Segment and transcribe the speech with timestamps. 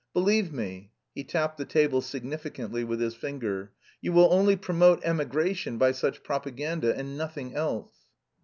[0.15, 5.77] Believe me" he tapped the table significantly with his finger "you will only promote emigration
[5.77, 7.91] by such propaganda and nothing else!"